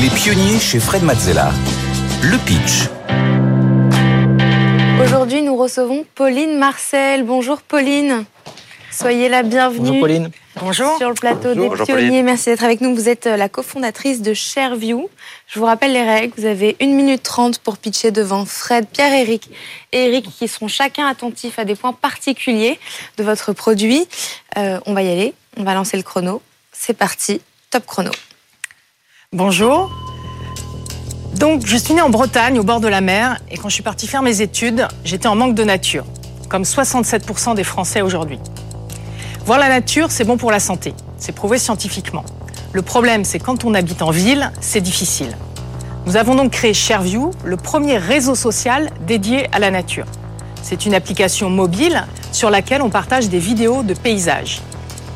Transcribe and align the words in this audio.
Les 0.00 0.10
pionniers 0.10 0.58
chez 0.60 0.78
Fred 0.78 1.02
Mazzella. 1.02 1.50
Le 2.22 2.36
pitch. 2.38 2.88
Aujourd'hui, 5.02 5.42
nous 5.42 5.56
recevons 5.56 6.04
Pauline 6.14 6.58
Marcel. 6.58 7.24
Bonjour 7.24 7.62
Pauline. 7.62 8.24
Soyez 8.92 9.28
la 9.28 9.42
bienvenue. 9.42 9.88
Bonjour 9.88 10.00
Pauline. 10.00 10.30
Bonjour. 10.60 10.96
Sur 10.98 11.08
le 11.08 11.14
plateau 11.14 11.48
Bonjour, 11.48 11.62
des 11.62 11.68
bonjour, 11.68 11.86
pionniers. 11.86 12.08
Pauline. 12.08 12.24
Merci 12.24 12.46
d'être 12.46 12.64
avec 12.64 12.80
nous. 12.80 12.94
Vous 12.94 13.08
êtes 13.08 13.26
euh, 13.26 13.36
la 13.36 13.48
cofondatrice 13.48 14.22
de 14.22 14.34
ShareView. 14.34 15.08
Je 15.48 15.58
vous 15.58 15.64
rappelle 15.66 15.92
les 15.92 16.02
règles. 16.04 16.34
Vous 16.36 16.46
avez 16.46 16.76
1 16.80 16.86
minute 16.86 17.22
30 17.22 17.58
pour 17.60 17.78
pitcher 17.78 18.10
devant 18.10 18.44
Fred, 18.44 18.86
Pierre-Éric 18.88 19.50
et 19.92 20.06
Eric 20.06 20.28
qui 20.38 20.48
seront 20.48 20.68
chacun 20.68 21.06
attentifs 21.06 21.58
à 21.58 21.64
des 21.64 21.74
points 21.74 21.92
particuliers 21.92 22.78
de 23.16 23.24
votre 23.24 23.52
produit. 23.52 24.06
Euh, 24.58 24.78
on 24.86 24.92
va 24.94 25.02
y 25.02 25.10
aller. 25.10 25.34
On 25.56 25.64
va 25.64 25.74
lancer 25.74 25.96
le 25.96 26.02
chrono. 26.02 26.42
C'est 26.72 26.96
parti. 26.96 27.40
Top 27.70 27.86
chrono. 27.86 28.10
Bonjour. 29.32 29.90
Donc, 31.34 31.66
je 31.66 31.76
suis 31.76 31.94
née 31.94 32.00
en 32.00 32.10
Bretagne, 32.10 32.60
au 32.60 32.62
bord 32.62 32.78
de 32.78 32.86
la 32.86 33.00
mer, 33.00 33.38
et 33.50 33.58
quand 33.58 33.68
je 33.68 33.74
suis 33.74 33.82
partie 33.82 34.06
faire 34.06 34.22
mes 34.22 34.40
études, 34.40 34.86
j'étais 35.04 35.26
en 35.26 35.34
manque 35.34 35.56
de 35.56 35.64
nature, 35.64 36.04
comme 36.48 36.62
67% 36.62 37.56
des 37.56 37.64
Français 37.64 38.02
aujourd'hui. 38.02 38.38
Voir 39.44 39.58
la 39.58 39.68
nature, 39.68 40.12
c'est 40.12 40.22
bon 40.22 40.36
pour 40.36 40.52
la 40.52 40.60
santé, 40.60 40.94
c'est 41.18 41.32
prouvé 41.32 41.58
scientifiquement. 41.58 42.24
Le 42.72 42.82
problème, 42.82 43.24
c'est 43.24 43.40
quand 43.40 43.64
on 43.64 43.74
habite 43.74 44.00
en 44.00 44.12
ville, 44.12 44.52
c'est 44.60 44.80
difficile. 44.80 45.36
Nous 46.06 46.16
avons 46.16 46.36
donc 46.36 46.52
créé 46.52 46.72
ShareView, 46.72 47.32
le 47.44 47.56
premier 47.56 47.98
réseau 47.98 48.36
social 48.36 48.90
dédié 49.08 49.48
à 49.50 49.58
la 49.58 49.72
nature. 49.72 50.06
C'est 50.62 50.86
une 50.86 50.94
application 50.94 51.50
mobile 51.50 52.06
sur 52.30 52.48
laquelle 52.48 52.80
on 52.80 52.90
partage 52.90 53.28
des 53.28 53.40
vidéos 53.40 53.82
de 53.82 53.92
paysages. 53.92 54.62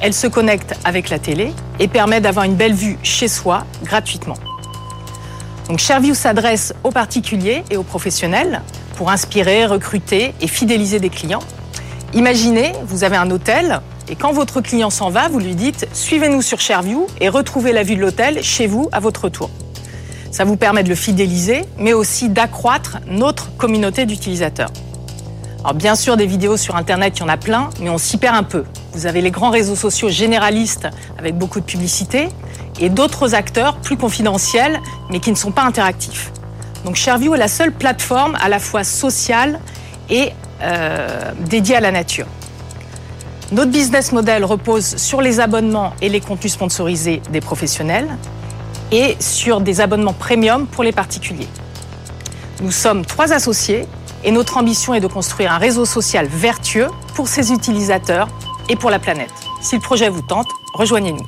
Elle 0.02 0.14
se 0.14 0.27
connecte 0.27 0.74
avec 0.84 1.10
la 1.10 1.18
télé 1.18 1.52
et 1.78 1.86
permet 1.86 2.20
d'avoir 2.20 2.46
une 2.46 2.54
belle 2.54 2.72
vue 2.72 2.98
chez 3.02 3.28
soi 3.28 3.66
gratuitement. 3.84 4.36
Donc 5.68 5.78
ShareView 5.78 6.14
s'adresse 6.14 6.74
aux 6.84 6.90
particuliers 6.90 7.64
et 7.70 7.76
aux 7.76 7.82
professionnels 7.82 8.62
pour 8.96 9.10
inspirer, 9.10 9.66
recruter 9.66 10.34
et 10.40 10.46
fidéliser 10.46 11.01
des 11.01 11.10
clients. 11.10 11.42
Imaginez, 12.15 12.73
vous 12.84 13.04
avez 13.04 13.16
un 13.16 13.30
hôtel 13.30 13.80
et 14.09 14.16
quand 14.16 14.32
votre 14.32 14.60
client 14.60 14.90
s'en 14.90 15.10
va, 15.10 15.29
vous 15.29 15.38
lui 15.38 15.54
dites 15.54 15.87
suivez-nous 15.92 16.42
sur 16.42 16.60
ShareView 16.60 17.07
et 17.20 17.29
retrouvez 17.29 17.73
la 17.73 17.82
vue 17.82 17.95
de 17.95 18.01
l'hôtel 18.01 18.42
chez 18.42 18.66
vous 18.66 18.88
à 18.92 19.01
votre 19.01 19.29
tour. 19.29 19.51
Ça 20.32 20.45
vous 20.45 20.57
permet 20.57 20.82
de 20.82 20.88
le 20.88 20.95
fidéliser, 20.95 21.64
mais 21.76 21.92
aussi 21.92 22.29
d'accroître 22.29 22.98
notre 23.07 23.54
communauté 23.57 24.07
d'utilisateurs. 24.07 24.70
Alors 25.63 25.75
bien 25.75 25.95
sûr, 25.95 26.16
des 26.16 26.25
vidéos 26.25 26.57
sur 26.57 26.75
Internet, 26.75 27.19
il 27.19 27.21
y 27.21 27.23
en 27.23 27.29
a 27.29 27.37
plein, 27.37 27.69
mais 27.80 27.91
on 27.91 27.99
s'y 27.99 28.16
perd 28.16 28.35
un 28.35 28.43
peu. 28.43 28.65
Vous 28.95 29.05
avez 29.05 29.21
les 29.21 29.30
grands 29.30 29.51
réseaux 29.51 29.77
sociaux 29.77 30.09
généralistes 30.09 30.89
avec 31.19 31.37
beaucoup 31.37 31.61
de 31.61 31.66
publicité 31.66 32.30
et 32.80 32.89
d'autres 32.89 33.35
acteurs 33.35 33.77
plus 33.77 33.99
confidentiels, 33.99 34.81
mais 35.11 35.21
qui 35.21 35.31
ne 35.31 35.37
sont 35.37 35.51
pas 35.51 35.65
interactifs. 35.65 36.33
Donc 36.87 36.97
ShareView 36.97 37.35
est 37.35 37.38
la 37.38 37.49
seule 37.49 37.73
plateforme 37.73 38.38
à 38.41 38.49
la 38.49 38.59
fois 38.59 38.85
sociale 38.85 39.61
et 40.09 40.31
euh, 40.63 41.33
dédiée 41.41 41.77
à 41.77 41.81
la 41.81 41.93
nature. 41.93 42.27
Notre 43.53 43.71
business 43.71 44.13
model 44.13 44.47
repose 44.47 44.97
sur 44.97 45.21
les 45.21 45.41
abonnements 45.41 45.93
et 46.01 46.09
les 46.09 46.23
contenus 46.23 46.55
sponsorisés 46.55 47.21
des 47.31 47.43
professionnels 47.43 48.09
et 48.93 49.15
sur 49.21 49.61
des 49.61 49.83
abonnements 49.83 50.15
premium 50.15 50.66
pour 50.66 50.85
les 50.85 50.93
particuliers. 50.93 51.49
Nous 52.63 52.71
sommes 52.71 53.05
trois 53.05 53.35
associés 53.35 53.87
et 54.24 54.30
notre 54.32 54.57
ambition 54.57 54.95
est 54.95 55.01
de 55.01 55.07
construire 55.07 55.52
un 55.52 55.59
réseau 55.59 55.85
social 55.85 56.26
vertueux 56.26 56.88
pour 57.15 57.29
ses 57.29 57.52
utilisateurs 57.52 58.29
et 58.68 58.76
pour 58.76 58.90
la 58.90 58.99
planète. 58.99 59.30
Si 59.63 59.74
le 59.74 59.80
projet 59.80 60.09
vous 60.09 60.23
tente, 60.23 60.49
rejoignez-nous. 60.74 61.24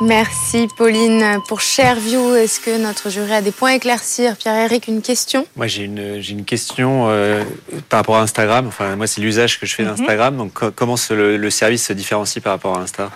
Merci 0.00 0.68
Pauline. 0.76 1.40
Pour 1.48 1.60
ShareView, 1.60 2.34
est-ce 2.36 2.60
que 2.60 2.78
notre 2.80 3.10
jury 3.10 3.32
a 3.32 3.42
des 3.42 3.50
points 3.50 3.70
à 3.70 3.74
éclaircir? 3.74 4.36
Pierre-Éric, 4.36 4.86
une 4.86 5.02
question? 5.02 5.44
Moi, 5.56 5.66
j'ai 5.66 5.84
une, 5.84 6.20
j'ai 6.20 6.32
une 6.34 6.44
question 6.44 7.06
euh, 7.08 7.42
par 7.88 8.00
rapport 8.00 8.16
à 8.16 8.20
Instagram. 8.22 8.66
Enfin, 8.68 8.94
moi, 8.94 9.08
c'est 9.08 9.20
l'usage 9.20 9.58
que 9.58 9.66
je 9.66 9.74
fais 9.74 9.82
Mhm. 9.82 9.96
d'Instagram. 9.96 10.36
Donc, 10.36 10.52
co- 10.52 10.70
comment 10.70 10.96
ce- 10.96 11.14
le, 11.14 11.36
le 11.36 11.50
service 11.50 11.84
se 11.86 11.92
différencie 11.92 12.40
par 12.42 12.52
rapport 12.52 12.76
à 12.78 12.82
Insta? 12.82 13.10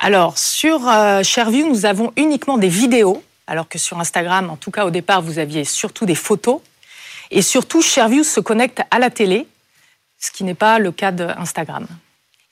Alors, 0.00 0.36
sur 0.36 0.88
euh, 0.88 1.22
ShareView, 1.22 1.68
nous 1.68 1.86
avons 1.86 2.12
uniquement 2.16 2.58
des 2.58 2.68
vidéos, 2.68 3.22
alors 3.46 3.68
que 3.68 3.78
sur 3.78 4.00
Instagram, 4.00 4.50
en 4.50 4.56
tout 4.56 4.72
cas 4.72 4.84
au 4.84 4.90
départ, 4.90 5.22
vous 5.22 5.38
aviez 5.38 5.64
surtout 5.64 6.06
des 6.06 6.16
photos. 6.16 6.58
Et 7.30 7.42
surtout, 7.42 7.82
ShareView 7.82 8.24
se 8.24 8.40
connecte 8.40 8.80
à 8.90 8.98
la 8.98 9.10
télé, 9.10 9.46
ce 10.18 10.30
qui 10.30 10.44
n'est 10.44 10.54
pas 10.54 10.78
le 10.78 10.92
cas 10.92 11.12
d'Instagram. 11.12 11.86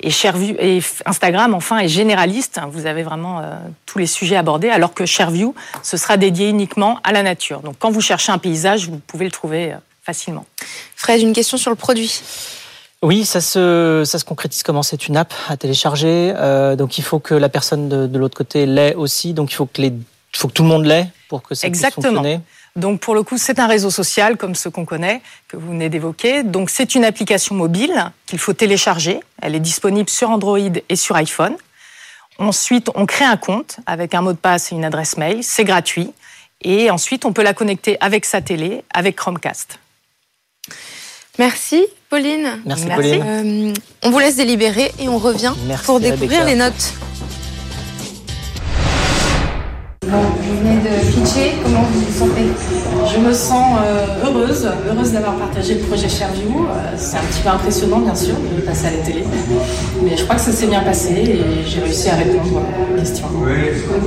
Et, 0.00 0.10
ShareView, 0.10 0.56
et 0.58 0.80
F- 0.80 1.00
Instagram, 1.06 1.54
enfin, 1.54 1.78
est 1.78 1.88
généraliste. 1.88 2.60
Vous 2.70 2.86
avez 2.86 3.02
vraiment 3.04 3.40
euh, 3.40 3.54
tous 3.86 3.98
les 3.98 4.06
sujets 4.06 4.36
abordés, 4.36 4.68
alors 4.68 4.92
que 4.92 5.06
ShareView, 5.06 5.54
ce 5.82 5.96
sera 5.96 6.16
dédié 6.16 6.48
uniquement 6.48 7.00
à 7.04 7.12
la 7.12 7.22
nature. 7.22 7.60
Donc, 7.60 7.76
quand 7.78 7.90
vous 7.90 8.00
cherchez 8.00 8.32
un 8.32 8.38
paysage, 8.38 8.88
vous 8.88 8.98
pouvez 8.98 9.24
le 9.24 9.30
trouver 9.30 9.72
euh, 9.72 9.76
facilement. 10.02 10.44
Fred, 10.96 11.20
une 11.22 11.32
question 11.32 11.56
sur 11.56 11.70
le 11.70 11.76
produit. 11.76 12.20
Oui, 13.02 13.24
ça 13.24 13.40
se, 13.40 14.02
ça 14.04 14.18
se 14.18 14.24
concrétise 14.24 14.62
comment? 14.62 14.82
C'est 14.82 15.06
une 15.08 15.16
app 15.16 15.32
à 15.48 15.56
télécharger. 15.56 16.32
euh, 16.36 16.74
donc 16.74 16.96
il 16.98 17.04
faut 17.04 17.18
que 17.18 17.34
la 17.34 17.48
personne 17.50 17.88
de, 17.88 18.06
de 18.06 18.18
l'autre 18.18 18.36
côté 18.36 18.66
l'ait 18.66 18.94
aussi. 18.94 19.32
Donc 19.34 19.52
il 19.52 19.54
faut 19.54 19.66
que, 19.66 19.80
les, 19.82 19.88
il 19.88 20.36
faut 20.36 20.48
que 20.48 20.54
tout 20.54 20.62
le 20.62 20.68
monde 20.70 20.86
l'ait 20.86 21.08
pour 21.28 21.42
que 21.42 21.54
ça 21.54 21.66
Exactement. 21.66 22.02
puisse 22.02 22.14
fonctionner. 22.14 22.40
Donc 22.76 23.00
pour 23.00 23.14
le 23.14 23.22
coup, 23.22 23.38
c'est 23.38 23.60
un 23.60 23.66
réseau 23.68 23.90
social 23.90 24.36
comme 24.36 24.54
ceux 24.54 24.70
qu'on 24.70 24.84
connaît, 24.84 25.20
que 25.48 25.56
vous 25.56 25.68
venez 25.68 25.88
d'évoquer. 25.88 26.42
Donc 26.42 26.70
c'est 26.70 26.94
une 26.94 27.04
application 27.04 27.54
mobile 27.54 28.10
qu'il 28.26 28.38
faut 28.38 28.52
télécharger. 28.52 29.20
Elle 29.40 29.54
est 29.54 29.60
disponible 29.60 30.10
sur 30.10 30.30
Android 30.30 30.58
et 30.88 30.96
sur 30.96 31.14
iPhone. 31.14 31.56
Ensuite, 32.38 32.90
on 32.96 33.06
crée 33.06 33.24
un 33.24 33.36
compte 33.36 33.76
avec 33.86 34.12
un 34.14 34.22
mot 34.22 34.32
de 34.32 34.38
passe 34.38 34.72
et 34.72 34.74
une 34.74 34.84
adresse 34.84 35.16
mail. 35.16 35.44
C'est 35.44 35.64
gratuit. 35.64 36.12
Et 36.62 36.90
ensuite, 36.90 37.24
on 37.24 37.32
peut 37.32 37.42
la 37.42 37.54
connecter 37.54 37.96
avec 38.00 38.24
sa 38.24 38.40
télé, 38.40 38.82
avec 38.92 39.16
Chromecast. 39.16 39.78
Merci 41.38 41.84
Pauline. 42.08 42.60
Merci, 42.64 42.86
Merci. 42.86 43.18
Pauline. 43.18 43.72
Euh, 43.72 43.74
on 44.02 44.10
vous 44.10 44.18
laisse 44.18 44.36
délibérer 44.36 44.92
et 44.98 45.08
on 45.08 45.18
revient 45.18 45.52
Merci, 45.66 45.84
pour 45.84 46.00
découvrir 46.00 46.42
Rebecca. 46.42 46.44
les 46.44 46.56
notes. 46.56 46.94
Bon, 50.06 50.18
vous 50.18 50.58
venez 50.58 50.76
de 50.76 51.12
pitcher, 51.12 51.54
comment 51.62 51.82
vous 51.82 52.00
vous 52.00 52.18
sentez 52.18 52.46
Je 53.12 53.20
me 53.20 53.32
sens 53.32 53.78
euh, 53.82 54.26
heureuse, 54.26 54.68
heureuse 54.88 55.12
d'avoir 55.12 55.34
partagé 55.34 55.74
le 55.74 55.80
projet 55.80 56.08
ShareView. 56.08 56.66
Euh, 56.68 56.92
c'est 56.96 57.16
un 57.16 57.20
petit 57.20 57.40
peu 57.42 57.48
impressionnant, 57.48 58.00
bien 58.00 58.14
sûr, 58.14 58.34
de 58.34 58.60
passer 58.60 58.88
à 58.88 58.90
la 58.90 58.98
télé. 58.98 59.24
Mais 60.02 60.16
je 60.16 60.24
crois 60.24 60.36
que 60.36 60.42
ça 60.42 60.52
s'est 60.52 60.66
bien 60.66 60.82
passé 60.82 61.12
et 61.14 61.68
j'ai 61.68 61.80
réussi 61.80 62.10
à 62.10 62.16
répondre 62.16 62.62
aux 62.92 62.98
questions. 62.98 63.28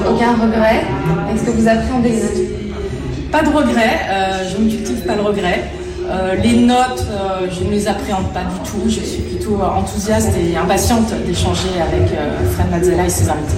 Aucun 0.08 0.34
regret? 0.34 0.86
Est-ce 1.34 1.44
que 1.44 1.52
vous 1.52 1.68
appréhendez 1.68 2.10
les 2.10 2.22
notes? 2.22 3.32
Pas 3.32 3.42
de 3.44 3.50
regret, 3.50 4.00
euh, 4.10 4.50
je 4.50 4.64
ne 4.64 4.70
cultive 4.70 5.02
pas 5.06 5.16
le 5.16 5.22
regret. 5.22 5.64
Euh, 6.10 6.36
les 6.36 6.58
notes, 6.58 7.06
euh, 7.12 7.48
je 7.52 7.66
ne 7.66 7.72
les 7.72 7.88
appréhende 7.88 8.32
pas 8.34 8.44
du 8.44 8.70
tout. 8.70 8.84
Je 8.86 9.02
suis 9.02 9.22
plutôt 9.24 9.60
enthousiaste 9.62 10.30
et 10.40 10.56
impatiente 10.56 11.12
d'échanger 11.26 11.70
avec 11.82 12.12
euh, 12.14 12.50
Fred 12.54 12.72
Mazzella 12.72 13.06
et 13.06 13.10
ses 13.10 13.30
invités. 13.30 13.58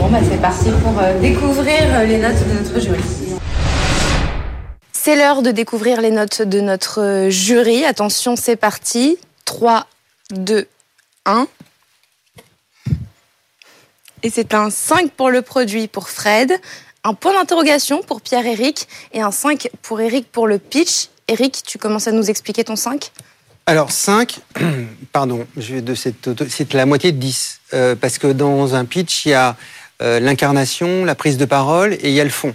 Bon, 0.00 0.08
bah, 0.08 0.20
c'est 0.26 0.40
parti 0.40 0.70
pour 0.82 0.98
euh, 0.98 1.20
découvrir 1.20 1.78
euh, 1.82 2.04
les 2.04 2.16
notes 2.16 2.34
de 2.48 2.54
notre 2.54 2.80
jury. 2.80 3.00
C'est 4.92 5.14
l'heure 5.14 5.42
de 5.42 5.50
découvrir 5.50 6.00
les 6.00 6.10
notes 6.10 6.40
de 6.40 6.60
notre 6.60 7.02
euh, 7.02 7.28
jury. 7.28 7.84
Attention, 7.84 8.34
c'est 8.34 8.56
parti. 8.56 9.18
3, 9.44 9.86
2, 10.32 10.66
1. 11.26 11.46
Et 14.22 14.30
c'est 14.30 14.54
un 14.54 14.70
5 14.70 15.10
pour 15.10 15.28
le 15.28 15.42
produit 15.42 15.86
pour 15.86 16.08
Fred, 16.08 16.50
un 17.04 17.12
point 17.12 17.34
d'interrogation 17.34 18.02
pour 18.02 18.22
Pierre-Éric 18.22 18.88
et 19.12 19.20
un 19.20 19.30
5 19.30 19.68
pour 19.82 20.00
Eric 20.00 20.32
pour 20.32 20.46
le 20.46 20.58
pitch. 20.58 21.08
Eric, 21.28 21.62
tu 21.66 21.76
commences 21.76 22.08
à 22.08 22.12
nous 22.12 22.30
expliquer 22.30 22.64
ton 22.64 22.76
5 22.76 23.12
Alors 23.66 23.90
5, 23.92 24.40
pardon, 25.12 25.46
je 25.58 25.74
vais 25.74 25.82
de 25.82 25.94
cette 25.94 26.26
auto- 26.26 26.46
c'est 26.48 26.72
la 26.72 26.86
moitié 26.86 27.12
de 27.12 27.18
10. 27.18 27.60
Euh, 27.72 27.94
parce 27.94 28.18
que 28.18 28.26
dans 28.26 28.74
un 28.74 28.84
pitch, 28.84 29.26
il 29.26 29.30
y 29.30 29.34
a 29.34 29.50
euh, 29.50 29.52
l'incarnation, 30.00 31.04
la 31.04 31.14
prise 31.14 31.36
de 31.36 31.44
parole 31.44 31.94
et 31.94 32.08
il 32.08 32.12
y 32.12 32.20
a 32.20 32.24
le 32.24 32.30
fond. 32.30 32.54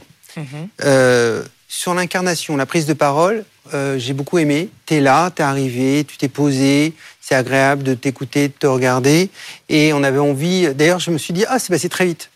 Euh, 0.84 1.44
sur 1.68 1.94
l'incarnation, 1.94 2.58
la 2.58 2.66
prise 2.66 2.86
de 2.86 2.94
parole, 2.94 3.46
euh, 3.74 3.98
j'ai 3.98 4.14
beaucoup 4.14 4.38
aimé. 4.38 4.70
T'es 4.86 5.00
là, 5.00 5.32
t'es 5.32 5.44
arrivé, 5.44 6.04
tu 6.06 6.18
t'es 6.18 6.28
posé, 6.28 6.94
c'est 7.22 7.36
agréable 7.36 7.84
de 7.84 7.94
t'écouter, 7.94 8.50
de 8.50 8.54
te 8.54 8.68
regarder. 8.68 9.30
Et 9.70 9.94
on 9.94 10.04
avait 10.04 10.20
envie, 10.20 10.74
d'ailleurs 10.74 11.00
je 11.00 11.12
me 11.12 11.18
suis 11.18 11.34
dit, 11.34 11.46
ah 11.48 11.60
c'est 11.60 11.70
passé 11.70 11.88
très 11.90 12.06
vite. 12.06 12.30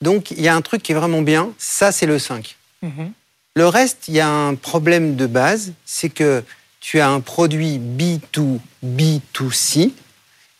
Donc 0.00 0.30
il 0.30 0.40
y 0.40 0.48
a 0.48 0.54
un 0.54 0.62
truc 0.62 0.82
qui 0.82 0.92
est 0.92 0.94
vraiment 0.94 1.22
bien, 1.22 1.50
ça 1.58 1.92
c'est 1.92 2.06
le 2.06 2.18
5. 2.18 2.56
Le 3.56 3.66
reste, 3.66 4.04
il 4.08 4.14
y 4.14 4.20
a 4.20 4.28
un 4.28 4.54
problème 4.54 5.16
de 5.16 5.26
base, 5.26 5.72
c'est 5.84 6.10
que 6.10 6.44
tu 6.80 7.00
as 7.00 7.08
un 7.08 7.20
produit 7.20 7.80
B2B2C, 7.80 9.92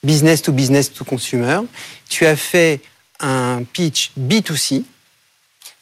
business 0.03 0.43
to 0.43 0.51
business 0.51 0.93
to 0.93 1.05
consumer. 1.05 1.61
Tu 2.09 2.27
as 2.27 2.35
fait 2.37 2.81
un 3.21 3.63
pitch 3.73 4.11
B2C, 4.19 4.83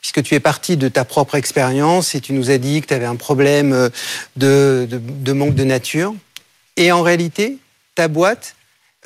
puisque 0.00 0.22
tu 0.22 0.34
es 0.34 0.40
parti 0.40 0.76
de 0.76 0.88
ta 0.88 1.04
propre 1.04 1.34
expérience 1.34 2.14
et 2.14 2.20
tu 2.20 2.32
nous 2.32 2.50
as 2.50 2.58
dit 2.58 2.80
que 2.82 2.86
tu 2.88 2.94
avais 2.94 3.06
un 3.06 3.16
problème 3.16 3.72
euh, 3.72 3.88
de, 4.36 4.86
de- 4.90 4.98
de 5.00 5.32
manque 5.32 5.54
de 5.54 5.64
nature. 5.64 6.14
Et 6.76 6.92
en 6.92 7.02
réalité, 7.02 7.58
ta 7.94 8.08
boîte, 8.08 8.54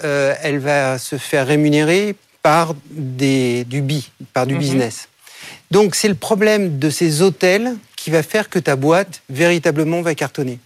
euh, 0.05 0.35
elle 0.43 0.59
va 0.59 0.99
se 0.99 1.17
faire 1.19 1.47
rémunérer 1.47 2.15
par 2.43 2.75
des, 2.91 3.65
du 3.65 3.83
B, 3.83 3.93
par 4.33 4.47
du 4.47 4.55
business. 4.61 5.09
Donc 5.71 5.95
c'est 5.95 6.09
le 6.09 6.15
problème 6.15 6.79
de 6.79 6.89
ces 6.91 7.21
hôtels 7.23 7.77
qui 7.97 8.11
va 8.11 8.23
faire 8.23 8.49
que 8.49 8.59
ta 8.59 8.75
boîte 8.77 9.23
véritablement 9.29 10.01
va 10.03 10.15
cartonner. 10.15 10.59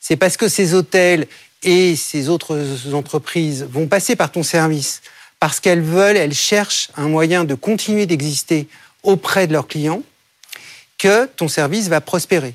C'est 0.00 0.16
parce 0.16 0.36
que 0.36 0.48
ces 0.48 0.74
hôtels 0.74 1.26
et 1.62 1.94
ces 1.96 2.28
autres 2.28 2.58
entreprises 2.92 3.66
vont 3.70 3.86
passer 3.86 4.16
par 4.16 4.32
ton 4.32 4.42
service 4.42 5.00
parce 5.40 5.58
qu'elles 5.58 5.82
veulent, 5.82 6.16
elles 6.16 6.34
cherchent 6.34 6.90
un 6.96 7.08
moyen 7.08 7.44
de 7.44 7.54
continuer 7.54 8.06
d'exister 8.06 8.68
auprès 9.02 9.46
de 9.46 9.52
leurs 9.52 9.66
clients 9.66 10.02
que 10.98 11.26
ton 11.26 11.48
service 11.48 11.88
va 11.88 12.02
prospérer. 12.02 12.54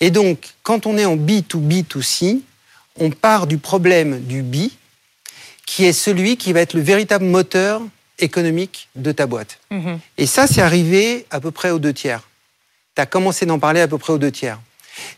Et 0.00 0.10
donc, 0.10 0.38
quand 0.62 0.86
on 0.86 0.96
est 0.96 1.04
en 1.04 1.16
B2B2C, 1.16 2.40
on 2.98 3.10
part 3.10 3.46
du 3.46 3.58
problème 3.58 4.20
du 4.20 4.42
B, 4.42 4.68
qui 5.66 5.84
est 5.84 5.92
celui 5.92 6.36
qui 6.36 6.52
va 6.52 6.60
être 6.60 6.74
le 6.74 6.82
véritable 6.82 7.24
moteur 7.24 7.82
économique 8.20 8.88
de 8.94 9.10
ta 9.10 9.26
boîte. 9.26 9.58
Mhm. 9.70 9.98
Et 10.18 10.26
ça, 10.26 10.46
c'est 10.46 10.62
arrivé 10.62 11.26
à 11.30 11.40
peu 11.40 11.50
près 11.50 11.70
aux 11.70 11.80
deux 11.80 11.92
tiers. 11.92 12.22
Tu 12.94 13.02
as 13.02 13.06
commencé 13.06 13.44
d'en 13.44 13.58
parler 13.58 13.80
à 13.80 13.88
peu 13.88 13.98
près 13.98 14.12
aux 14.12 14.18
deux 14.18 14.30
tiers. 14.30 14.60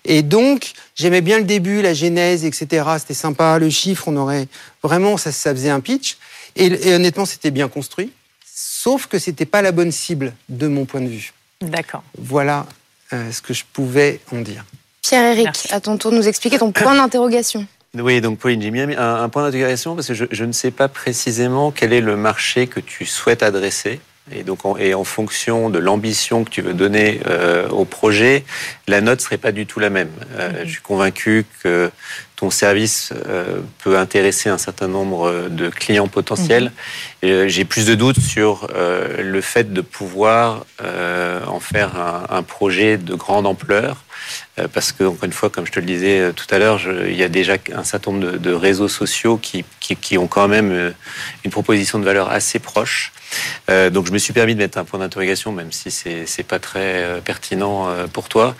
Et 0.07 0.23
donc, 0.23 0.73
j'aimais 0.95 1.21
bien 1.21 1.39
le 1.39 1.45
début, 1.45 1.83
la 1.83 1.93
genèse, 1.93 2.47
etc. 2.47 2.87
C'était 2.99 3.13
sympa, 3.13 3.59
le 3.59 3.69
chiffre, 3.69 4.09
on 4.09 4.17
aurait 4.17 4.49
vraiment, 4.83 5.19
ça, 5.19 5.33
ça 5.33 5.53
faisait 5.53 5.69
un 5.69 5.81
pitch. 5.81 6.17
Et, 6.57 6.95
honnêtement, 6.95 7.27
c'était 7.27 7.51
bien 7.51 7.69
construit. 7.69 8.13
Sauf 8.45 9.07
que 9.07 9.19
c'était 9.19 9.47
pas 9.47 9.63
la 9.63 9.73
bonne 9.73 9.93
cible 9.93 10.35
de 10.49 10.67
mon 10.67 10.87
point 10.87 11.01
de 11.01 11.09
vue. 11.09 11.33
D'accord. 11.61 12.03
Voilà 12.19 12.67
euh, 13.13 13.31
ce 13.31 13.43
que 13.43 13.55
je 13.55 13.65
pouvais 13.71 14.21
en 14.33 14.41
dire. 14.41 14.65
Pierre-Éric, 15.03 15.69
à 15.71 15.81
ton 15.81 15.97
tour 15.99 16.11
de 16.11 16.17
nous 16.17 16.27
expliquer 16.27 16.59
ton 16.59 16.73
point 16.73 16.95
d'interrogation. 16.95 17.67
Oui, 17.95 18.21
donc 18.21 18.39
Pauline, 18.39 18.61
j'ai 18.61 18.71
mis 18.71 18.81
un, 18.81 19.29
point 19.29 19.43
d'interrogation 19.45 19.95
parce 19.95 20.09
que 20.09 20.15
je, 20.15 20.45
ne 20.45 20.53
sais 20.53 20.71
pas 20.71 20.89
précisément 20.89 21.71
quel 21.71 21.93
est 21.93 22.01
le 22.01 22.17
marché 22.17 22.67
que 22.67 22.81
tu 22.81 23.07
souhaites 23.07 23.43
adresser. 23.43 24.01
Et 24.33 24.43
donc, 24.43 24.65
en, 24.65 24.77
et 24.77 24.95
en 24.95 25.05
fonction 25.05 25.71
de 25.71 25.79
l'ambition 25.79 26.43
que 26.43 26.51
tu 26.51 26.61
veux 26.61 26.75
donner 26.75 27.21
euh, 27.27 27.69
au 27.69 27.85
projet, 27.85 28.45
la 28.89 29.01
note 29.01 29.21
serait 29.21 29.39
pas 29.39 29.53
du 29.53 29.67
tout 29.67 29.79
la 29.79 29.89
même. 29.89 30.11
Euh. 30.37 30.65
Je 30.65 30.71
suis 30.73 30.81
convaincu 30.81 31.47
que 31.63 31.91
ton 32.35 32.51
service 32.51 33.13
euh, 33.29 33.61
peut 33.85 33.97
intéresser 33.97 34.49
un 34.49 34.59
certain 34.59 34.89
nombre 34.89 35.49
de 35.49 35.69
clients 35.69 36.09
potentiels. 36.09 36.73
Mhm. 37.23 37.47
J'ai 37.47 37.65
plus 37.65 37.87
de 37.87 37.95
doutes 37.95 38.21
sur 38.21 38.69
le 38.69 39.41
fait 39.41 39.73
de 39.73 39.81
pouvoir 39.81 40.67
en 40.81 41.61
faire 41.61 41.97
un, 41.97 42.27
un, 42.37 42.43
projet 42.43 42.99
de 42.99 43.15
grande 43.15 43.47
ampleur. 43.47 44.05
Parce 44.73 44.93
que, 44.93 45.05
encore 45.05 45.25
une 45.25 45.33
fois, 45.33 45.51
comme 45.51 45.67
je 45.67 45.73
te 45.73 45.81
le 45.81 45.87
disais 45.87 46.33
tout 46.35 46.47
à 46.51 46.59
l'heure, 46.59 46.81
il 47.07 47.15
y 47.15 47.23
a 47.23 47.29
déjà 47.29 47.57
un 47.75 47.85
certain 47.85 48.13
nombre 48.13 48.33
de, 48.33 48.39
de 48.39 48.53
réseaux 48.53 48.89
sociaux 48.89 49.37
qui, 49.37 49.65
qui, 49.81 49.97
qui, 49.97 50.19
ont 50.19 50.27
quand 50.27 50.49
même 50.49 50.95
une 51.45 51.51
proposition 51.51 51.99
de 51.99 52.05
valeur 52.05 52.31
assez 52.31 52.59
proche. 52.59 53.13
Euh, 53.71 53.91
donc 53.91 54.07
je 54.07 54.13
me 54.13 54.19
suis 54.19 54.33
permis 54.33 54.55
de 54.55 54.61
mettre 54.61 54.79
un 54.79 54.85
point 54.85 55.01
d'interrogation, 55.01 55.53
même 55.53 55.73
si 55.73 55.91
c'est 55.91 56.47
pas 56.47 56.59
très 56.59 57.03
euh, 57.03 57.21
pertinent 57.21 57.89
euh, 57.89 58.07
pour 58.07 58.29
toi. 58.29 58.55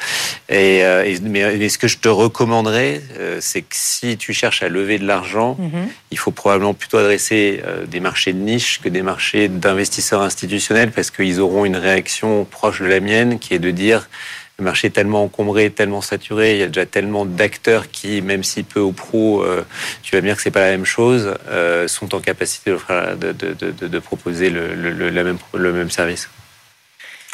Et, 0.49 0.83
mais, 1.23 1.69
ce 1.69 1.79
que 1.79 1.89
je 1.89 1.99
te 1.99 2.09
recommanderais, 2.09 3.03
c'est 3.41 3.63
que 3.63 3.75
si 3.75 4.17
tu 4.17 4.33
cherches 4.33 4.63
à 4.63 4.69
lever 4.69 4.99
de 4.99 5.07
l'argent, 5.07 5.57
mhm. 5.59 5.89
il 6.11 6.19
faut 6.19 6.31
probablement 6.31 6.75
plutôt 6.75 6.99
adresser 6.99 7.63
des 7.89 8.01
marchés 8.01 8.33
de 8.33 8.39
niche 8.39 8.81
que 8.83 8.89
des 8.89 9.03
marchés 9.03 9.49
d'investisseurs 9.49 10.23
institutionnels, 10.23 10.93
parce 10.93 11.11
qu'ils 11.11 11.41
auront 11.41 11.65
une 11.65 11.77
réaction 11.77 12.45
proche 12.45 12.81
de 12.81 12.87
la 12.87 13.01
mienne, 13.01 13.39
qui 13.39 13.55
est 13.55 13.59
de 13.59 13.71
dire 13.71 14.09
le 14.59 14.65
marché 14.65 14.87
est 14.87 14.91
tellement 14.91 15.23
encombré, 15.23 15.71
tellement 15.71 16.01
saturé, 16.01 16.55
il 16.55 16.59
y 16.59 16.63
a 16.63 16.67
déjà 16.69 16.87
tellement 16.87 17.27
d'acteurs 17.27 17.91
qui, 17.91 18.23
même 18.23 18.43
si 18.43 18.63
peu 18.63 18.81
ou 18.81 18.93
pro, 18.93 19.43
euh, 19.43 19.67
tu 20.03 20.17
vas 20.17 20.23
me 20.23 20.27
dire 20.27 20.37
que 20.37 20.43
c'est 20.43 20.51
pas 20.51 20.61
la 20.61 20.71
même 20.71 20.87
chose, 20.87 21.35
euh, 21.49 21.87
sont 21.89 22.15
en 22.15 22.21
capacité 22.21 22.71
de, 22.71 23.33
de, 23.33 23.87
de, 23.87 23.99
proposer 23.99 24.49
le, 24.49 24.75
le, 24.75 25.25
même, 25.25 25.39
le 25.53 25.73
même 25.73 25.91
service. 25.91 26.31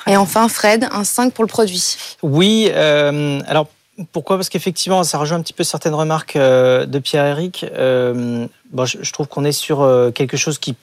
Et 0.08 0.16
enfin, 0.16 0.48
Fred, 0.48 0.88
un 0.90 1.04
5 1.04 1.32
pour 1.32 1.44
le 1.44 1.48
produit. 1.48 1.96
Oui, 2.22 2.68
euh, 2.72 3.40
alors 3.46 3.68
pourquoi? 4.10 4.36
Parce 4.36 4.48
qu'effectivement, 4.48 5.04
ça 5.04 5.18
rejoint 5.18 5.38
un 5.38 5.42
petit 5.42 5.52
peu 5.52 5.62
certaines 5.62 5.94
remarques 5.94 6.36
de 6.36 6.98
Pierre-Éric. 6.98 7.66
bon, 7.72 8.84
je, 8.84 9.12
trouve 9.12 9.28
qu'on 9.28 9.44
est 9.44 9.52
sur 9.52 10.10
quelque 10.12 10.36
chose 10.36 10.58
qui 10.58 10.74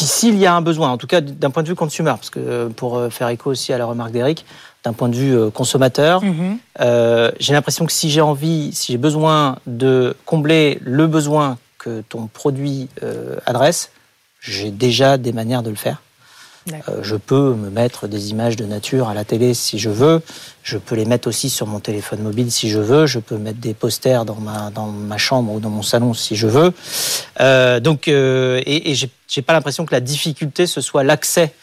qui, 0.00 0.06
s'il 0.06 0.38
y 0.38 0.46
a 0.46 0.54
un 0.54 0.62
besoin, 0.62 0.88
en 0.88 0.96
tout 0.96 1.06
cas 1.06 1.20
d'un 1.20 1.50
point 1.50 1.62
de 1.62 1.68
vue 1.68 1.74
consumer, 1.74 2.10
parce 2.10 2.30
que 2.30 2.68
pour 2.68 3.00
faire 3.10 3.28
écho 3.28 3.50
aussi 3.50 3.72
à 3.72 3.78
la 3.78 3.84
remarque 3.84 4.12
d'Éric, 4.12 4.44
d'un 4.84 4.92
point 4.92 5.08
de 5.08 5.16
vue 5.16 5.36
euh, 5.36 5.50
consommateur. 5.50 6.22
Mhm. 6.22 6.58
Euh, 6.80 7.30
j'ai 7.38 7.52
l'impression 7.52 7.86
que 7.86 7.92
si 7.92 8.10
j'ai 8.10 8.20
envie, 8.20 8.72
si 8.72 8.92
j'ai 8.92 8.98
besoin 8.98 9.56
de 9.66 10.16
combler 10.24 10.78
le 10.82 11.06
besoin 11.06 11.58
que 11.78 12.02
ton 12.08 12.26
produit 12.26 12.88
euh, 13.02 13.36
adresse, 13.46 13.90
j'ai 14.40 14.70
déjà 14.70 15.18
des 15.18 15.32
manières 15.32 15.62
de 15.62 15.70
le 15.70 15.76
faire. 15.76 16.00
Je 17.02 17.16
peux 17.16 17.54
me 17.54 17.70
mettre 17.70 18.06
des 18.06 18.30
images 18.30 18.56
de 18.56 18.64
nature 18.64 19.08
à 19.08 19.14
la 19.14 19.24
télé 19.24 19.54
si 19.54 19.78
je 19.78 19.90
veux. 19.90 20.22
Je 20.62 20.78
peux 20.78 20.94
les 20.94 21.04
mettre 21.04 21.28
aussi 21.28 21.50
sur 21.50 21.66
mon 21.66 21.80
téléphone 21.80 22.20
mobile 22.20 22.50
si 22.50 22.68
je 22.68 22.78
veux. 22.78 23.06
Je 23.06 23.18
peux 23.18 23.38
mettre 23.38 23.58
des 23.58 23.74
posters 23.74 24.24
dans 24.24 24.36
ma, 24.36 24.70
dans 24.70 24.86
ma 24.86 25.18
chambre 25.18 25.52
ou 25.52 25.60
dans 25.60 25.70
mon 25.70 25.82
salon 25.82 26.14
si 26.14 26.36
je 26.36 26.46
veux. 26.46 26.72
donc, 27.80 28.08
et, 28.08 28.90
et 28.90 28.94
j'ai 28.94 29.42
pas 29.42 29.52
l'impression 29.52 29.86
que 29.86 29.92
la 29.92 30.00
difficulté 30.00 30.66
ce 30.66 30.80
soit 30.80 31.04
l'accès 31.04 31.54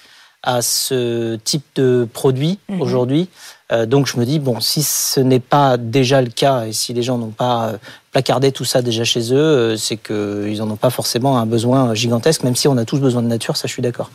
à 0.43 0.61
ce 0.61 1.35
type 1.43 1.65
de 1.75 2.07
produit 2.11 2.59
mhm. 2.69 2.81
aujourd'hui. 2.81 3.29
Euh, 3.71 3.85
donc 3.85 4.07
je 4.07 4.17
me 4.17 4.25
dis, 4.25 4.39
bon, 4.39 4.61
si 4.61 4.81
ce 4.81 5.19
n'est 5.19 5.41
pas 5.41 5.75
déjà 5.75 6.21
le 6.21 6.29
cas 6.29 6.65
et 6.65 6.73
si 6.73 6.93
les 6.93 7.03
gens 7.03 7.17
n'ont 7.17 7.31
pas 7.31 7.67
euh, 7.67 7.77
placardé 8.11 8.53
tout 8.53 8.63
ça 8.63 8.81
déjà 8.81 9.03
chez 9.03 9.33
eux, 9.33 9.35
euh, 9.35 9.77
c'est 9.77 9.97
qu'ils 9.97 10.57
n'en 10.59 10.71
ont 10.71 10.77
pas 10.77 10.89
forcément 10.89 11.37
un 11.37 11.45
besoin 11.45 11.93
gigantesque, 11.93 12.43
même 12.43 12.55
si 12.55 12.69
on 12.69 12.77
a 12.77 12.85
tous 12.85 12.99
besoin 12.99 13.21
de 13.21 13.27
nature, 13.27 13.57
ça 13.57 13.67
je 13.67 13.73
suis 13.73 13.81
d'accord. 13.81 14.09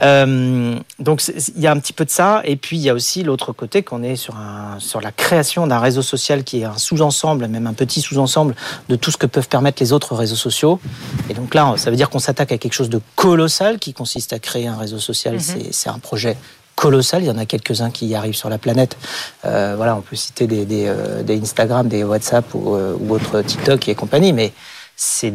Donc 0.00 1.22
il 1.28 1.60
y 1.60 1.66
a 1.66 1.72
un 1.72 1.78
petit 1.78 1.92
peu 1.92 2.04
de 2.04 2.10
ça, 2.10 2.42
et 2.44 2.56
puis 2.56 2.76
il 2.76 2.82
y 2.82 2.88
a 2.88 2.94
aussi 2.94 3.22
l'autre 3.22 3.52
côté 3.52 3.82
qu'on 3.82 4.02
est 4.02 4.16
sur, 4.16 4.36
un, 4.36 4.78
sur 4.78 5.00
la 5.00 5.10
création 5.12 5.66
d'un 5.66 5.80
réseau 5.80 6.02
social 6.02 6.44
qui 6.44 6.60
est 6.60 6.64
un 6.64 6.78
sous-ensemble, 6.78 7.48
même 7.48 7.66
un 7.66 7.72
petit 7.72 8.00
sous-ensemble 8.00 8.54
de 8.88 8.96
tout 8.96 9.10
ce 9.10 9.16
que 9.16 9.26
peuvent 9.26 9.48
permettre 9.48 9.82
les 9.82 9.92
autres 9.92 10.14
réseaux 10.14 10.36
sociaux. 10.36 10.80
Et 11.28 11.34
donc 11.34 11.54
là, 11.54 11.74
ça 11.76 11.90
veut 11.90 11.96
dire 11.96 12.10
qu'on 12.10 12.18
s'attaque 12.18 12.52
à 12.52 12.58
quelque 12.58 12.74
chose 12.74 12.90
de 12.90 13.00
colossal 13.16 13.78
qui 13.78 13.92
consiste 13.92 14.32
à 14.32 14.38
créer 14.38 14.66
un 14.68 14.76
réseau 14.76 14.98
social. 14.98 15.34
Mhm. 15.34 15.68
C'est 15.70 15.88
un 15.88 15.98
projet 15.98 16.36
colossal. 16.78 17.24
Il 17.24 17.26
y 17.26 17.30
en 17.30 17.38
a 17.38 17.44
quelques-uns 17.44 17.90
qui 17.90 18.06
y 18.06 18.14
arrivent 18.14 18.36
sur 18.36 18.48
la 18.48 18.58
planète. 18.58 18.96
Euh, 19.44 19.74
voilà, 19.76 19.96
on 19.96 20.00
peut 20.00 20.14
citer 20.14 20.46
des, 20.46 20.64
des, 20.64 20.86
euh, 20.86 21.24
des 21.24 21.40
Instagram, 21.40 21.88
des 21.88 22.04
WhatsApp 22.04 22.54
ou, 22.54 22.76
euh, 22.76 22.96
ou 23.00 23.14
autres 23.14 23.42
TikTok 23.42 23.88
et 23.88 23.96
compagnie, 23.96 24.32
mais 24.32 24.52
c'est 25.00 25.32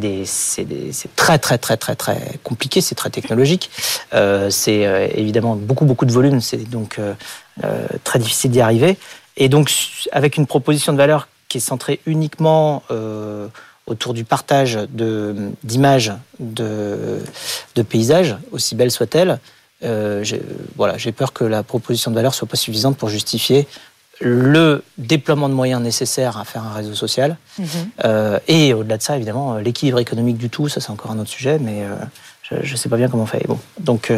très 1.16 1.40
très 1.40 1.58
très 1.58 1.78
très 1.78 1.96
très 1.96 2.40
compliqué, 2.44 2.82
c'est 2.82 2.96
très 2.96 3.10
technologique. 3.10 3.72
Euh, 4.14 4.50
c'est 4.50 4.86
euh, 4.86 5.08
évidemment 5.16 5.56
beaucoup 5.56 5.86
beaucoup 5.86 6.06
de 6.06 6.12
volume, 6.12 6.42
c'est 6.42 6.70
donc 6.70 7.00
très 8.04 8.20
difficile 8.20 8.52
d'y 8.52 8.62
arriver. 8.62 8.98
Et 9.38 9.48
donc 9.48 9.72
avec 10.12 10.38
une 10.38 10.48
proposition 10.48 10.92
de 10.92 10.98
valeur 10.98 11.30
qui 11.48 11.60
est 11.60 11.62
centrée 11.62 12.02
uniquement 12.06 12.84
autour 13.86 14.14
du 14.14 14.26
partage 14.26 14.78
d'images 15.64 16.14
de, 16.40 17.22
de 17.76 17.82
paysages, 17.82 18.36
aussi 18.52 18.76
belles 18.76 18.92
soient-elles, 18.92 19.40
euh, 19.84 20.24
voilà, 20.76 20.98
j'ai 20.98 21.12
peur 21.12 21.34
que 21.34 21.44
la 21.44 21.64
proposition 21.64 22.12
de 22.12 22.16
valeur 22.16 22.34
soit 22.34 22.48
pas 22.48 22.56
suffisante 22.58 22.98
pour 22.98 23.10
justifier 23.10 23.68
le 24.20 24.84
déploiement 24.98 25.50
de 25.50 25.54
moyens 25.54 25.82
nécessaires 25.82 26.38
à 26.38 26.46
faire 26.46 26.64
un 26.64 26.74
réseau 26.74 26.94
social. 26.94 27.38
Mhm. 27.58 27.68
Euh, 28.06 28.40
et 28.48 28.74
au-delà 28.74 28.98
de 28.98 29.02
ça, 29.02 29.16
évidemment, 29.16 29.58
l'équilibre 29.58 30.00
économique 30.00 30.38
du 30.38 30.50
tout, 30.50 30.70
ça 30.70 30.82
c'est 30.82 30.92
encore 30.92 31.12
un 31.12 31.20
autre 31.20 31.30
sujet, 31.30 31.60
mais 31.60 31.84
euh, 31.84 32.60
je 32.62 32.72
ne 32.72 32.78
sais 32.78 32.90
pas 32.90 32.98
bien 32.98 33.10
comment 33.10 33.24
on 33.24 33.28
fait. 33.28 33.46
Bon, 33.48 33.60
donc, 33.80 34.12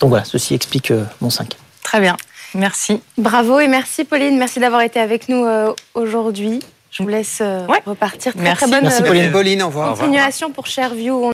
donc 0.00 0.08
voilà, 0.08 0.24
ceci 0.24 0.54
explique 0.54 0.92
mon 1.20 1.30
5. 1.30 1.56
Très 1.82 2.00
bien, 2.00 2.16
merci. 2.54 3.00
Bravo 3.18 3.58
et 3.58 3.68
merci 3.68 4.04
Pauline, 4.04 4.38
merci 4.38 4.60
d'avoir 4.60 4.82
été 4.82 5.00
avec 5.00 5.28
nous 5.28 5.46
aujourd'hui. 5.94 6.60
Je 6.92 7.02
vous 7.02 7.08
laisse 7.08 7.42
repartir. 7.84 8.34
Très, 8.34 8.54
très 8.54 8.66
bonne 8.68 8.82
merci 8.82 9.02
Pauline. 9.02 9.32
Pauline, 9.32 9.62
au 9.62 9.66
revoir. 9.66 9.96
continuation 9.96 10.52
pour 10.52 10.66
Cherview. 10.66 11.24